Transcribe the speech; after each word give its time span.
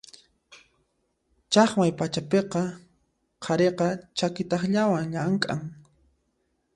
Chaqmay 1.51 1.91
pachapiqa 1.99 2.63
qhariqa 3.43 3.87
chaki 4.17 4.43
takllawan 4.49 5.07
llamk'an. 5.13 5.61